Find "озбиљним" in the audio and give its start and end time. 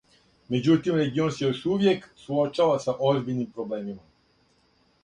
3.11-3.55